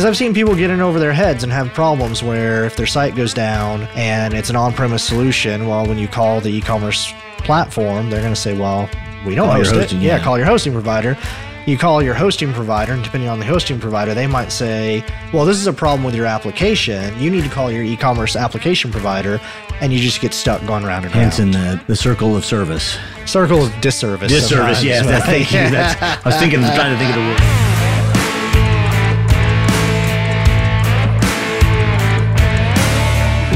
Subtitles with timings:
[0.00, 2.86] Because I've seen people get in over their heads and have problems where if their
[2.86, 6.62] site goes down and it's an on premise solution, well, when you call the e
[6.62, 8.88] commerce platform, they're going to say, well,
[9.26, 9.92] we don't Call host it.
[9.92, 10.24] yeah, yeah.
[10.24, 11.18] call your hosting provider.
[11.66, 15.04] You call your hosting provider, and depending on the hosting provider, they might say,
[15.34, 17.16] Well, this is a problem with your application.
[17.20, 19.38] You need to call your e commerce application provider,
[19.82, 21.24] and you just get stuck going round and round.
[21.24, 22.96] Hence in the, the circle of service.
[23.26, 24.32] Circle of disservice.
[24.32, 25.04] Disservice, yes.
[25.26, 25.58] thank you.
[25.70, 27.69] That's, I was thinking, trying to think of the word.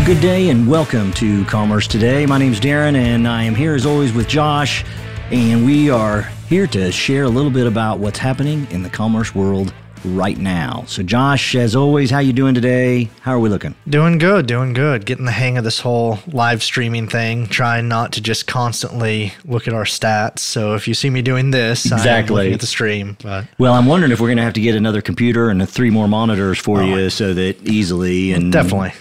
[0.05, 2.27] Good day and welcome to Commerce Today.
[2.27, 4.85] My name is Darren, and I am here as always with Josh,
[5.31, 9.35] and we are here to share a little bit about what's happening in the commerce
[9.35, 9.73] world
[10.05, 10.85] right now.
[10.87, 13.09] So, Josh, as always, how you doing today?
[13.23, 13.75] How are we looking?
[13.89, 15.07] Doing good, doing good.
[15.07, 17.47] Getting the hang of this whole live streaming thing.
[17.47, 20.41] Trying not to just constantly look at our stats.
[20.41, 22.37] So if you see me doing this, I'm Exactly.
[22.37, 23.17] looking at the stream.
[23.23, 25.89] But Well, I'm wondering if we're going to have to get another computer and three
[25.89, 28.93] more monitors for oh, you so that easily and definitely.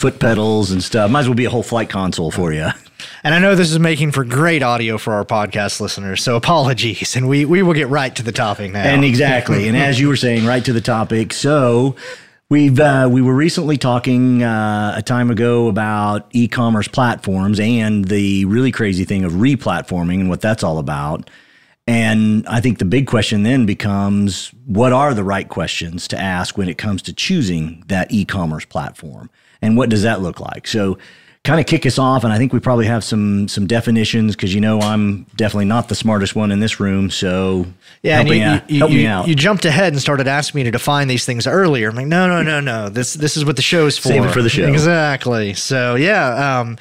[0.00, 1.10] Foot pedals and stuff.
[1.10, 2.68] Might as well be a whole flight console for you.
[3.22, 7.16] And I know this is making for great audio for our podcast listeners, so apologies.
[7.16, 8.82] And we, we will get right to the topic now.
[8.82, 9.68] And exactly.
[9.68, 11.34] and as you were saying, right to the topic.
[11.34, 11.96] So
[12.48, 18.46] we've uh, we were recently talking uh, a time ago about e-commerce platforms and the
[18.46, 21.28] really crazy thing of re-platforming and what that's all about.
[21.90, 26.56] And I think the big question then becomes what are the right questions to ask
[26.56, 29.28] when it comes to choosing that e-commerce platform?
[29.60, 30.68] And what does that look like?
[30.68, 30.98] So
[31.42, 34.54] kind of kick us off and I think we probably have some some definitions because
[34.54, 37.66] you know I'm definitely not the smartest one in this room, so
[38.04, 38.70] yeah, help and me you, out.
[38.70, 39.26] you, help you, me out.
[39.26, 41.88] you jumped ahead and started asking me to define these things earlier.
[41.88, 42.88] I'm like, no, no, no, no.
[42.88, 44.08] This this is what the show's for.
[44.08, 44.68] Save it for the show.
[44.68, 45.54] Exactly.
[45.54, 46.60] So yeah.
[46.60, 46.78] Um,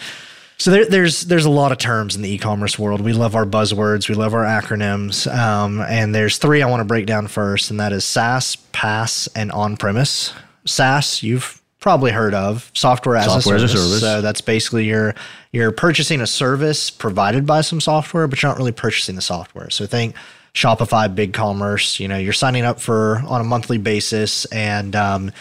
[0.60, 3.00] so there, there's there's a lot of terms in the e-commerce world.
[3.00, 4.10] We love our buzzwords.
[4.10, 5.26] We love our acronyms.
[5.34, 9.30] Um, and there's three I want to break down first, and that is SaaS, PaaS,
[9.36, 10.34] and on-premise.
[10.66, 13.84] SaaS, you've probably heard of software as, Software a, as a service.
[13.84, 14.02] service.
[14.02, 15.16] So that's basically you're
[15.54, 19.70] you're purchasing a service provided by some software, but you're not really purchasing the software.
[19.70, 20.14] So think
[20.54, 22.02] Shopify, BigCommerce.
[22.02, 25.32] You know, you're signing up for on a monthly basis, and um,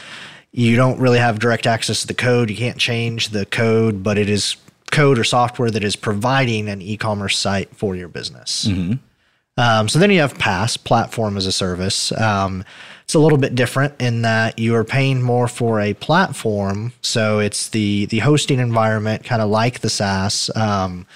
[0.52, 2.50] you don't really have direct access to the code.
[2.50, 4.56] You can't change the code, but it is
[4.90, 8.66] code or software that is providing an e-commerce site for your business.
[9.56, 12.12] Um, so then you have PaaS, platform as a service.
[12.12, 12.64] Um,
[13.02, 16.92] it's a little bit different in that you are paying more for a platform.
[17.02, 20.50] So it's the the hosting environment, kind of like the SaaS.
[20.54, 21.06] Um,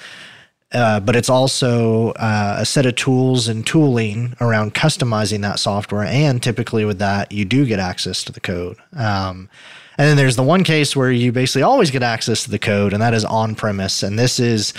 [0.72, 6.05] uh, but it's also uh, a set of tools and tooling around customizing that software.
[6.05, 8.78] And typically, with that, you do get access to the code.
[8.97, 9.50] Um,
[9.99, 12.93] and then there's the one case where you basically always get access to the code,
[12.93, 14.03] and that is on premise.
[14.03, 14.73] And this is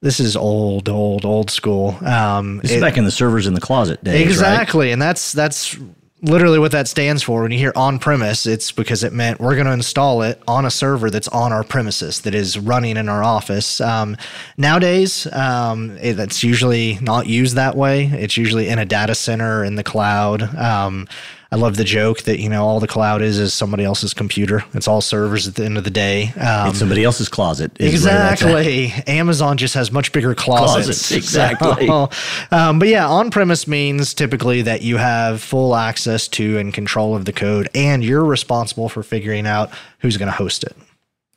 [0.00, 1.96] this is old, old, old school.
[2.04, 4.26] Um, This is it- back in the servers in the closet days, right?
[4.26, 4.92] Exactly.
[4.92, 5.76] And that's that's
[6.20, 7.42] literally what that stands for.
[7.42, 10.64] When you hear on premise, it's because it meant we're going to install it on
[10.64, 13.78] a server that's on our premises that is running in our office.
[13.80, 14.16] Um,
[14.56, 18.06] nowadays, um, it, that's usually not used that way.
[18.06, 20.42] It's usually in a data center in the cloud.
[20.56, 21.08] Um,
[21.54, 24.64] I love the joke that you know all the cloud is is somebody else's computer.
[24.74, 26.32] It's all servers at the end of the day.
[26.32, 27.70] Um, It's somebody else's closet.
[27.78, 28.48] is where that's at.
[28.66, 29.14] Exactly.
[29.14, 30.86] Amazon just has much bigger closets.
[30.86, 31.86] Closets, exactly.
[31.86, 32.10] So,
[32.50, 37.14] um, but yeah, on premise means typically that you have full access to and control
[37.14, 39.70] of the code, and you're responsible for figuring out
[40.00, 40.76] who's going to host it.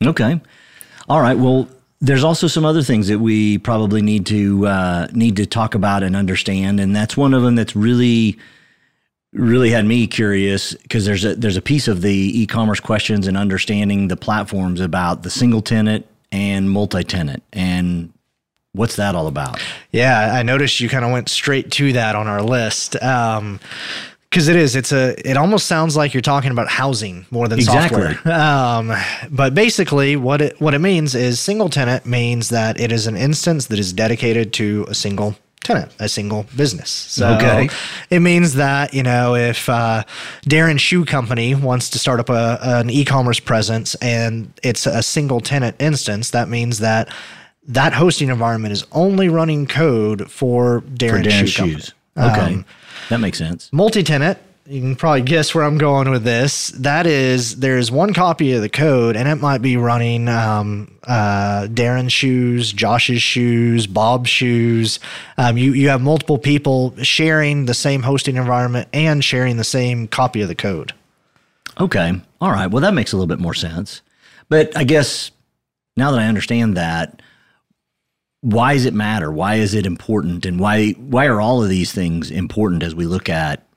[0.04, 0.40] Okay.
[1.08, 1.38] All right.
[1.38, 1.68] Well,
[2.00, 6.02] there's also some other things that we probably need to uh, need to talk about
[6.02, 8.36] and understand, and that's one of them that's really
[9.38, 13.36] really had me curious because there's a there's a piece of the e-commerce questions and
[13.36, 18.12] understanding the platforms about the single tenant and multi-tenant and
[18.72, 19.58] what's that all about
[19.92, 23.00] Yeah, I noticed you kind of went straight to that on our list.
[23.02, 23.60] Um,
[24.30, 27.58] because it is, it's a, it almost sounds like you're talking about housing more than
[27.58, 28.12] Exactly.
[28.12, 28.34] software.
[28.38, 28.92] Um,
[29.30, 33.16] but basically, what it what it means is single tenant means that it is an
[33.16, 35.34] instance that is dedicated to a single
[35.64, 36.88] tenant, a single business.
[36.90, 37.68] So Okay.
[38.10, 40.04] it means that you know if uh,
[40.44, 45.40] Darren Shoe Company wants to start up a, an e-commerce presence and it's a single
[45.40, 47.08] tenant instance, that means that
[47.66, 51.74] that hosting environment is only running code for Darren, for Darren Shoe Company.
[51.74, 52.64] shoes okay Um,
[53.10, 57.56] that makes sense multi-tenant you can probably guess where i'm going with this that is
[57.56, 62.72] there's one copy of the code and it might be running um, uh, darren's shoes
[62.72, 65.00] josh's shoes bob's shoes
[65.38, 70.06] um, you, you have multiple people sharing the same hosting environment and sharing the same
[70.06, 70.92] copy of the code
[71.80, 72.12] Okay.
[72.40, 72.66] All right.
[72.66, 74.02] Well, that makes a little bit more sense.
[74.48, 75.30] But I guess
[75.96, 77.22] now that I understand that,
[78.40, 79.30] why does it matter?
[79.30, 80.46] Why is it important?
[80.46, 83.67] And why why are all of these things important as we look at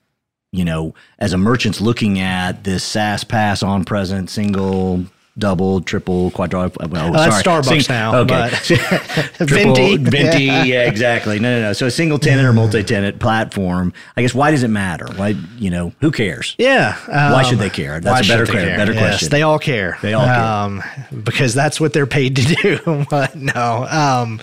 [0.52, 5.04] you know, as a merchant's looking at this SaaS PaaS on present single
[5.38, 6.86] double, triple, quadruple.
[6.90, 7.62] Well, Oh, that's sorry.
[7.62, 8.50] Starbucks Sing- now, Okay.
[8.50, 8.52] but-
[9.48, 9.96] Triple, Venti.
[9.96, 11.38] Venti, yeah, exactly.
[11.40, 11.72] No, no, no.
[11.72, 13.94] So a single tenant or multi-tenant platform.
[14.14, 15.06] I guess why does it matter?
[15.16, 16.54] Why, you know, who cares?
[16.58, 16.98] Yeah.
[17.32, 17.98] Why should um, they care?
[17.98, 18.76] That's a better, should they que- care?
[18.76, 19.28] better Yes, question.
[19.30, 19.96] They all care.
[20.02, 20.38] They all care.
[20.38, 20.82] Um,
[21.24, 23.06] because that's what they're paid to do.
[23.10, 23.86] but no.
[23.90, 24.38] Um,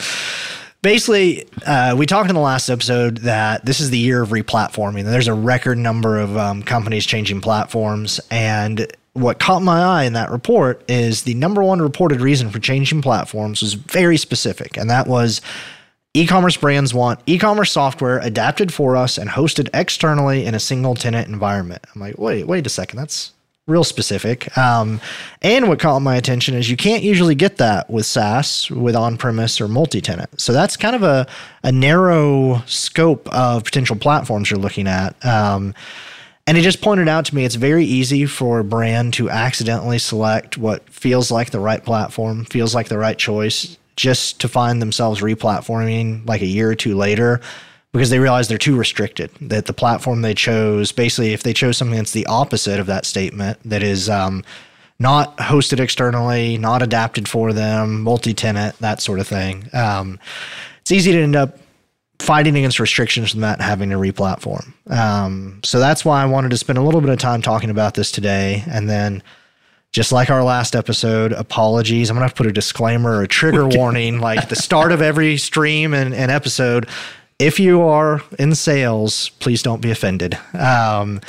[0.81, 5.03] basically, uh, we talked in the last episode that this is the year of replatforming.
[5.03, 8.19] There's a record number of um, companies changing platforms.
[8.31, 12.59] And what caught my eye in that report is the number one reported reason for
[12.59, 14.77] changing platforms was very specific.
[14.77, 15.41] And that was
[16.15, 21.27] E-commerce brands want e-commerce software adapted for us and hosted externally in a single tenant
[21.27, 21.85] environment.
[21.93, 23.31] I'm like, wait, wait a second, that's
[23.69, 24.57] real specific.
[24.57, 25.00] Um,
[25.42, 29.62] and what caught my attention is you can't usually get that with SaaS, with on-premise
[29.62, 30.42] or multi-tenant.
[30.42, 31.27] So that's kind of a
[31.63, 35.24] a narrow scope of potential platforms you're looking at.
[35.24, 35.74] Um,
[36.48, 40.00] and it just pointed out to me it's very easy for a brand to accidentally
[40.00, 44.81] select what feels like the right platform, feels like the right choice, just to find
[44.81, 47.39] themselves replatforming like a year or two later
[47.91, 49.31] because they realize they're too restricted.
[49.41, 53.06] That the platform they chose, basically, if they chose something that's the opposite of that
[53.06, 54.44] statement, that is um,
[55.00, 60.19] not hosted externally, not adapted for them, multi tenant, that sort of thing, um,
[60.81, 61.59] it's easy to end up
[62.19, 64.74] fighting against restrictions from that and having to replatform.
[64.92, 67.94] Um, so that's why I wanted to spend a little bit of time talking about
[67.94, 68.63] this today.
[68.68, 69.24] And then,
[69.92, 72.09] just like our last episode, apologies.
[72.09, 74.92] I'm going to have to put a disclaimer or a trigger warning, like the start
[74.92, 76.88] of every stream and, and episode.
[77.39, 80.38] If you are in sales, please don't be offended.
[80.53, 81.21] Um,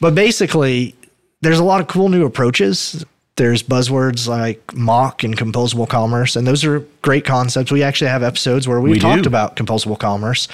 [0.00, 0.94] but basically,
[1.42, 3.04] there's a lot of cool new approaches.
[3.36, 7.70] There's buzzwords like MACH and composable commerce, and those are great concepts.
[7.70, 9.28] We actually have episodes where we've We talked do.
[9.28, 10.48] about composable commerce.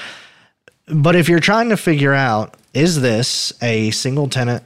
[0.88, 4.62] But if you're trying to figure out, is this a single tenant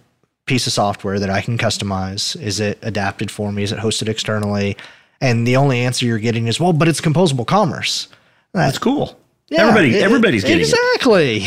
[0.46, 2.40] piece of software that I can customize?
[2.42, 3.62] Is it adapted for me?
[3.62, 4.76] Is it hosted externally?
[5.20, 8.08] And the only answer you're getting is, well, but it's composable commerce.
[8.52, 9.16] That's cool.
[9.50, 10.68] Yeah, Everybody, it- everybody's getting it.
[10.68, 11.46] exactly.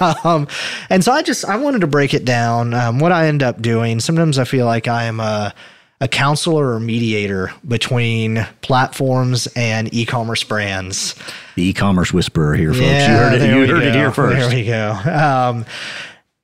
[0.24, 0.48] um,
[0.88, 2.72] and so I just I wanted to break it down.
[2.74, 4.00] Um, what I end up doing.
[4.00, 5.54] Sometimes I feel like I am a
[6.00, 11.14] a counselor or mediator between platforms and e-commerce brands.
[11.54, 12.84] The e-commerce whisperer here, folks.
[12.86, 13.42] you heard it.
[13.54, 14.36] You heard it here first.
[14.36, 14.90] There we go.
[15.08, 15.64] Um,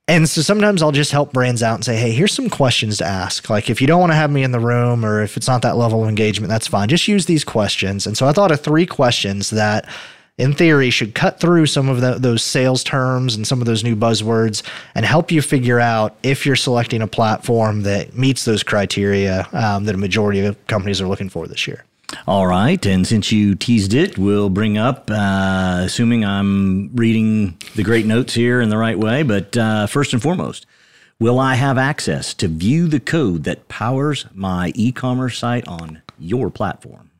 [0.07, 3.05] and so sometimes I'll just help brands out and say, hey, here's some questions to
[3.05, 3.51] ask.
[3.51, 5.63] Like if you don't want to have me in the room or if it's not
[5.63, 6.89] that level of engagement, that's fine.
[6.89, 8.07] Just use these questions.
[8.07, 9.89] And so I thought of three questions that
[10.38, 13.85] in theory should cut through some of the, those sales terms and some of those
[13.85, 14.62] new buzzwords
[14.94, 19.85] and help you figure out if you're selecting a platform that meets those criteria um,
[19.85, 21.85] that a majority of companies are looking for this year.
[22.26, 22.85] All right.
[22.87, 28.32] And since you teased it, we'll bring up, uh, assuming I'm reading the great notes
[28.32, 30.64] here in the right way, but uh, first and foremost,
[31.20, 36.00] will I have access to view the code that powers my e commerce site on
[36.19, 37.11] your platform?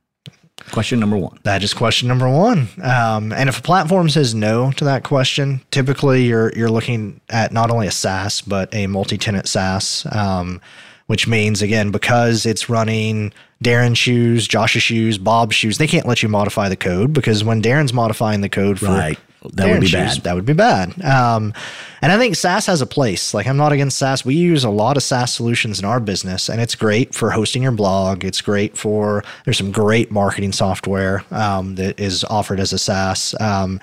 [0.71, 1.39] Question number one.
[1.45, 2.69] That is question number one.
[2.83, 7.53] Um, and if a platform says no to that question, typically you're you're looking at
[7.53, 10.61] not only a SaaS but a multi-tenant SaaS, um,
[11.07, 13.33] which means again because it's running
[13.65, 17.63] Darren's shoes, Josh's shoes, Bob's shoes, they can't let you modify the code because when
[17.63, 19.19] Darren's modifying the code for Right.
[19.53, 20.19] That would be bad.
[20.25, 21.03] That would be bad.
[21.05, 21.55] Um,
[22.03, 23.35] and I think SaaS has a place.
[23.35, 24.25] Like I'm not against SaaS.
[24.25, 27.63] We use a lot of SaaS solutions in our business, and it's great for hosting
[27.63, 28.25] your blog.
[28.25, 33.35] It's great for there's some great marketing software um, that is offered as a SaaS.
[33.41, 33.81] Um,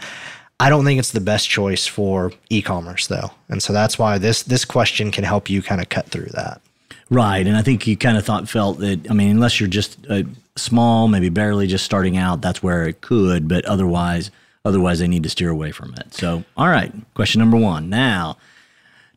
[0.60, 4.44] I don't think it's the best choice for e-commerce though, and so that's why this
[4.44, 6.62] this question can help you kind of cut through that.
[7.10, 7.46] Right.
[7.46, 10.24] And I think you kind of thought, felt that, I mean, unless you're just uh,
[10.56, 14.32] small, maybe barely just starting out, that's where it could, but otherwise,
[14.66, 16.14] otherwise they need to steer away from it.
[16.14, 16.92] So, all right.
[17.14, 17.90] Question number one.
[17.90, 18.38] Now,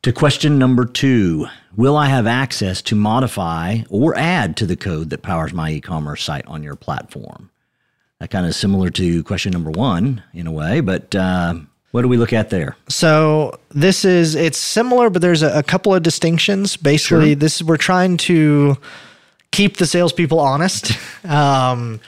[0.03, 5.11] to question number two Will I have access to modify or add to the code
[5.11, 7.51] that powers my e commerce site on your platform?
[8.21, 11.55] That kind of similar to question number one in a way, but uh,
[11.93, 12.77] what do we look at there?
[12.89, 16.77] So this is it's similar, but there's a, a couple of distinctions.
[16.77, 18.77] Basically, this we're trying to
[19.53, 20.93] keep the salespeople honest.
[21.25, 22.01] Um,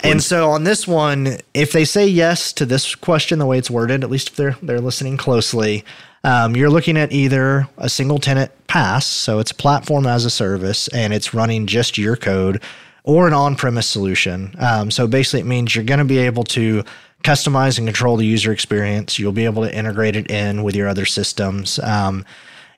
[0.00, 3.70] and so on this one, if they say yes to this question, the way it's
[3.70, 5.84] worded, at least if they're they're listening closely,
[6.24, 10.88] um, you're looking at either a single tenant PaaS, so it's platform as a service,
[10.88, 12.62] and it's running just your code,
[13.04, 14.54] or an on-premise solution.
[14.58, 16.82] Um, so basically, it means you're going to be able to
[17.22, 19.18] customize and control the user experience.
[19.18, 21.78] You'll be able to integrate it in with your other systems.
[21.78, 22.24] Um,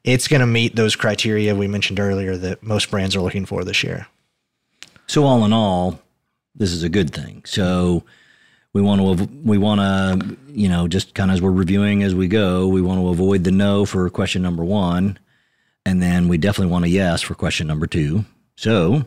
[0.05, 3.65] it's going to meet those criteria we mentioned earlier that most brands are looking for
[3.65, 4.07] this year.
[5.09, 6.01] So, all in all,
[6.57, 7.43] this is a good thing.
[7.47, 8.03] So,
[8.73, 12.15] We want to we want to you know just kind of as we're reviewing as
[12.15, 15.19] we go, we want to avoid the no for question number one,
[15.87, 18.25] and then we definitely want a yes for question number two.
[18.57, 19.05] So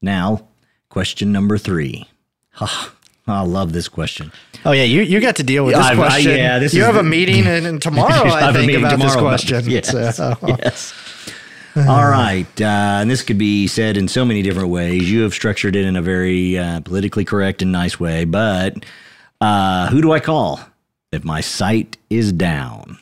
[0.00, 0.48] now
[0.88, 2.08] question number three.
[2.52, 2.94] Ha!
[3.26, 4.32] I love this question.
[4.64, 6.36] Oh yeah, you, you got to deal with this I- I- question.
[6.36, 9.12] yeah, this you have the- a meeting and, and tomorrow I I think about this
[9.12, 9.64] tomorrow about question.
[9.64, 9.92] this.
[9.92, 10.16] Yes.
[10.16, 10.94] So- yes.
[11.88, 12.60] All right.
[12.60, 15.10] Uh, and this could be said in so many different ways.
[15.10, 18.24] You have structured it in a very uh, politically correct and nice way.
[18.24, 18.84] But
[19.40, 20.60] uh, who do I call
[21.12, 22.98] if my site is down?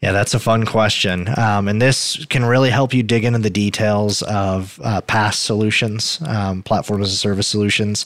[0.00, 1.28] Yeah, that's a fun question.
[1.38, 6.20] Um, and this can really help you dig into the details of uh, PaaS solutions,
[6.26, 8.04] um, platform as a service solutions.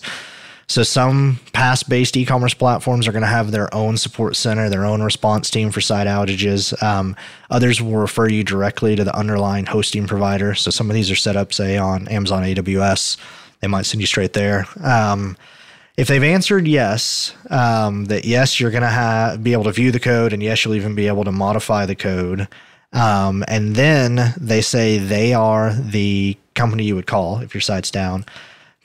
[0.69, 4.69] So, some PaaS based e commerce platforms are going to have their own support center,
[4.69, 6.81] their own response team for site outages.
[6.83, 7.17] Um,
[7.51, 10.55] others will refer you directly to the underlying hosting provider.
[10.55, 13.17] So, some of these are set up, say, on Amazon AWS.
[13.61, 14.67] They might send you straight there.
[14.85, 15.39] Um,
[15.97, 19.91] if they've answered yes, um, that yes, you're going to ha- be able to view
[19.91, 22.47] the code, and yes, you'll even be able to modify the code.
[22.93, 27.91] Um, and then they say they are the company you would call if your site's
[27.91, 28.27] down.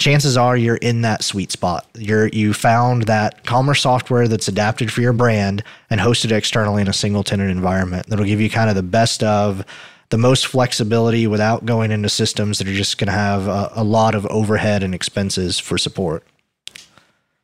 [0.04, 1.88] Chances are you're in that sweet spot.
[1.96, 6.90] You're you found that commerce software that's adapted for your brand and hosted externally in
[6.90, 8.08] a single tenant environment.
[8.08, 9.66] That'll give you kind of the best of
[10.10, 13.84] the most flexibility without going into systems that are just going to have a, a
[13.86, 16.28] lot of overhead and expenses for support.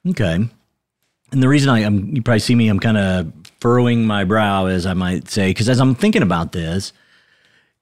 [0.09, 0.33] Okay.
[0.33, 4.65] And the reason I, am you probably see me, I'm kind of furrowing my brow,
[4.65, 6.91] as I might say, because as I'm thinking about this,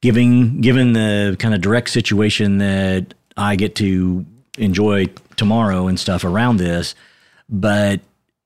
[0.02, 4.24] giving given the kind of direct situation that I get to
[4.58, 6.96] enjoy tomorrow and stuff around this,
[7.50, 8.02] but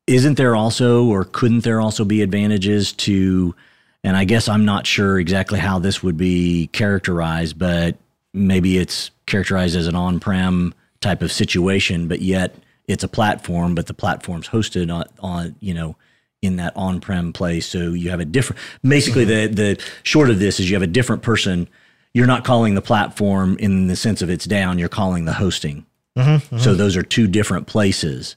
[0.08, 3.56] isn't there also, or couldn't there also be advantages to?
[4.03, 7.98] And I guess I'm not sure exactly how this would be characterized, but
[8.34, 12.56] maybe it's characterized as an on-prem type of situation, but yet
[12.88, 15.96] it's a platform, but the platform's hosted on, on you know,
[16.41, 17.68] in that on-prem place.
[17.68, 18.60] So you have a different.
[18.84, 21.68] Basically, the the short of this is you have a different person.
[22.13, 24.80] You're not calling the platform in the sense of it's down.
[24.80, 25.86] You're calling the hosting.
[26.18, 26.77] Mm-hmm, so mm-hmm.
[26.77, 28.36] those are two different places.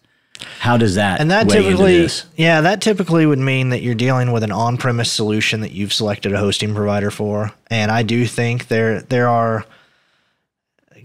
[0.59, 4.43] How does that And that typically, yeah, that typically would mean that you're dealing with
[4.43, 7.53] an on-premise solution that you've selected a hosting provider for.
[7.71, 9.65] And I do think there there are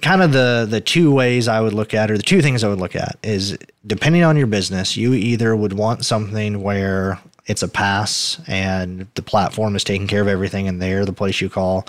[0.01, 2.69] kind of the the two ways I would look at, or the two things I
[2.69, 7.63] would look at, is depending on your business, you either would want something where it's
[7.63, 11.49] a PaaS and the platform is taking care of everything, and they're the place you
[11.49, 11.87] call,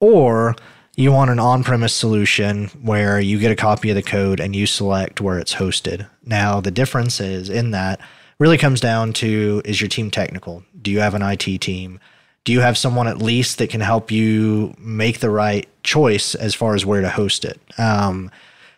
[0.00, 0.54] or
[0.96, 4.66] you want an on-premise solution where you get a copy of the code and you
[4.66, 6.08] select where it's hosted.
[6.24, 8.00] Now, the difference is in that
[8.38, 10.64] really comes down to is your team technical?
[10.80, 11.98] Do you have an IT team?
[12.44, 16.54] Do you have someone at least that can help you make the right choice as
[16.54, 17.60] far as where to host it?
[17.78, 18.30] Um,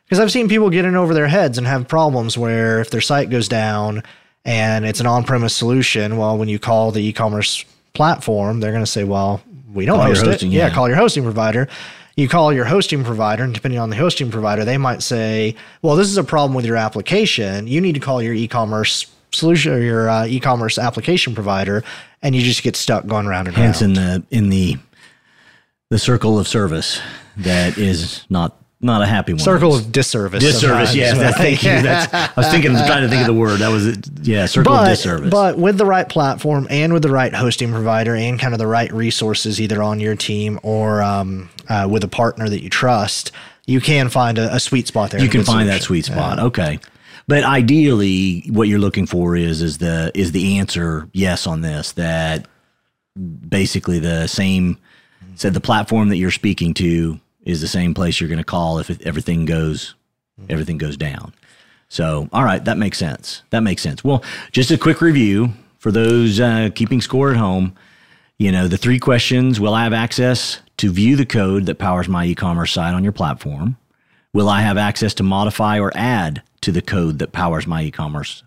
[0.04, 3.00] because I've seen people get in over their heads and have problems where if their
[3.00, 4.04] site goes down
[4.44, 8.90] and it's an on-premise solution, well, when you call the e-commerce platform, they're going to
[8.90, 9.42] say, "Well,
[9.72, 10.54] we don't Call host hosting, it.
[10.54, 10.74] Yeah, yeah.
[10.74, 11.66] call your hosting provider."
[12.16, 15.96] You call your hosting provider, and depending on the hosting provider, they might say, "Well,
[15.96, 17.66] this is a problem with your application.
[17.66, 21.84] You need to call your e-commerce solution or your uh, e-commerce application provider,"
[22.22, 23.66] and you just get stuck going round and round.
[23.66, 24.78] Hence, in the in the
[25.90, 27.00] the circle of service
[27.36, 29.38] that is not not a happy one.
[29.38, 30.42] Circle of disservice.
[30.42, 30.94] disservice.
[30.94, 31.70] Yes, that's, thank you.
[31.82, 33.60] That's, I was thinking, trying to think of the word.
[33.60, 34.06] That was it.
[34.22, 35.30] Yeah, circle of disservice.
[35.30, 38.66] but with the right platform and with the right hosting provider and kind of the
[38.66, 43.32] right resources either on your team or um, uh, with a partner that you trust,
[43.66, 45.20] you can find a, a sweet spot there.
[45.20, 46.38] you can find that sweet spot.
[46.38, 46.78] Okay.
[47.28, 51.92] But ideally, what you're looking for is is the is the answer yes on this
[51.92, 52.46] that
[53.48, 54.78] basically the same
[55.34, 58.78] said the platform that you're speaking to is the same place you're going to call
[58.78, 59.94] if everything goes
[60.50, 61.32] everything goes down.
[61.88, 63.42] So, all right, that makes sense.
[63.50, 64.04] That makes sense.
[64.04, 64.22] Well,
[64.52, 67.74] just a quick review for those uh, keeping score at home.
[68.38, 72.08] You know, the three questions Will I have access to view the code that powers
[72.08, 73.78] my e commerce site on your platform?
[74.34, 77.90] Will I have access to modify or add to the code that powers my e
[77.90, 78.42] commerce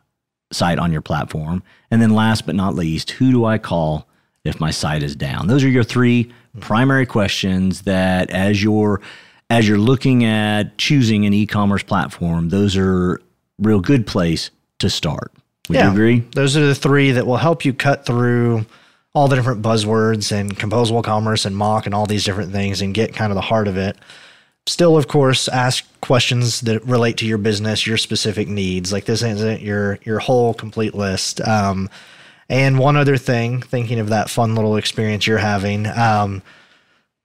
[0.51, 1.63] site on your platform?
[1.89, 4.07] And then, last but not least, who do I call
[4.43, 5.47] if my site is down?
[5.47, 9.01] Those are your three primary questions that, as you're
[9.49, 13.19] as you're looking at choosing an e-commerce platform, those are
[13.57, 15.31] real good place to start.
[15.69, 16.19] Would you agree?
[16.33, 18.65] Those are the three that will help you cut through
[19.13, 22.93] all the different buzzwords and composable commerce and MACH and all these different things and
[22.93, 23.97] get kind of the heart of it.
[24.67, 28.93] Still, of course, ask questions that relate to your business, your specific needs.
[28.93, 31.41] Like this isn't your your whole complete list.
[31.41, 31.89] Um,
[32.49, 36.41] and one other thing, thinking of that fun little experience you're having, um,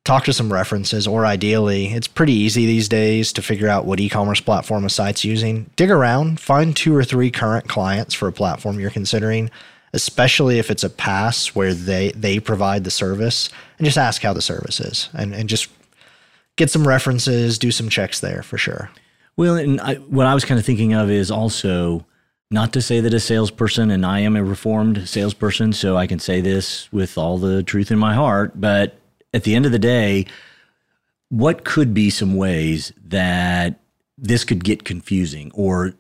[0.05, 3.99] talk to some references, or ideally, it's pretty easy these days to figure out what
[4.01, 5.71] e commerce platform a site's using.
[5.77, 9.51] Dig around, find two or three current clients for a platform you're considering,
[9.95, 14.35] especially if it's a PaaS where they, they provide the service, and just ask how
[14.35, 15.71] the service is and, and just
[16.57, 18.91] get some references, do some checks there for sure.
[19.37, 22.05] Well, and I, what I was kind of thinking of is also
[22.51, 26.19] not to say that a salesperson, and I am a reformed salesperson, so I can
[26.19, 28.99] say this with all the truth in my heart, but
[29.33, 30.27] at the end of the day,
[31.31, 33.81] what could be some ways that
[34.17, 35.51] this could get confusing?
[35.55, 35.95] Or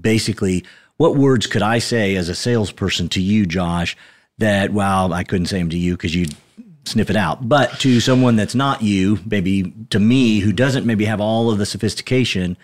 [0.00, 0.64] basically
[0.98, 3.96] what words could I say as a salesperson to you, Josh,
[4.38, 6.34] that, well, I couldn't say them to you because you'd
[6.84, 11.04] sniff it out, but to someone that's not you, maybe to me, who doesn't maybe
[11.04, 12.56] have all of the sophistication,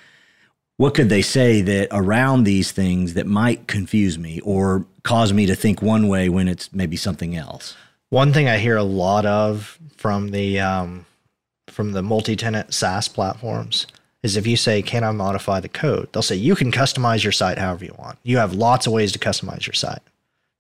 [0.77, 5.47] what could they say that around these things that might confuse me or cause me
[5.47, 7.77] to think one way when it's maybe something else?
[8.11, 11.07] One thing I hear a lot of from the um,
[11.69, 13.87] from the multi-tenant SaaS platforms
[14.23, 17.33] is if you say, "Can I modify the code?" They'll say you can customize your
[17.33, 18.19] site however you want.
[18.23, 20.03] You have lots of ways to customize your site.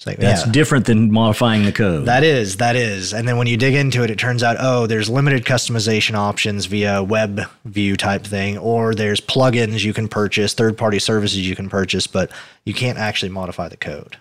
[0.07, 0.53] Like, That's yeah.
[0.53, 2.05] different than modifying the code.
[2.07, 3.15] That is, that is.
[3.15, 6.67] And then when you dig into it, it turns out, oh, there's limited customization options
[6.67, 11.57] via web view type thing, or there's plugins you can purchase, third party services you
[11.57, 12.31] can purchase, but
[12.65, 14.19] you can't actually modify the code.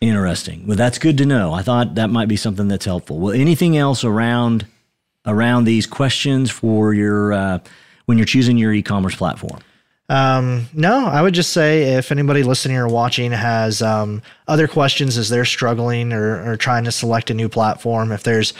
[0.00, 0.66] Interesting.
[0.66, 1.52] Well, that's good to know.
[1.52, 3.20] I thought that might be something that's helpful.
[3.20, 4.66] Well, anything else around
[5.26, 7.58] around these questions for your uh,
[8.06, 9.60] when you're choosing your e-commerce platform?
[10.08, 15.16] Um, no, I would just say if anybody listening or watching has um, other questions
[15.16, 18.52] as they're struggling or, or trying to select a new platform, if there's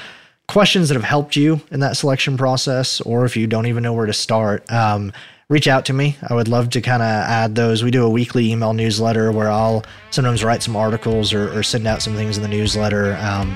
[0.48, 3.92] questions that have helped you in that selection process, or if you don't even know
[3.92, 5.12] where to start, um,
[5.48, 6.16] reach out to me.
[6.28, 7.82] I would love to kind of add those.
[7.82, 11.86] We do a weekly email newsletter where I'll sometimes write some articles or, or send
[11.86, 13.54] out some things in the newsletter um,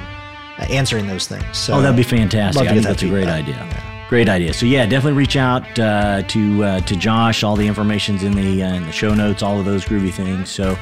[0.70, 1.56] answering those things.
[1.56, 2.68] So, oh, that'd be fantastic.
[2.68, 3.54] I think that's a great idea.
[3.56, 3.97] Yeah.
[4.08, 4.54] Great idea.
[4.54, 7.42] So yeah, definitely reach out uh, to uh, to Josh.
[7.42, 9.42] All the information's in the uh, in the show notes.
[9.42, 10.50] All of those groovy things.
[10.50, 10.76] So.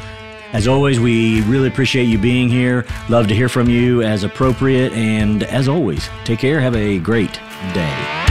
[0.53, 2.87] As always, we really appreciate you being here.
[3.09, 4.93] Love to hear from you as appropriate.
[4.93, 6.61] And as always, take care.
[6.61, 7.33] Have a great
[7.75, 8.26] day.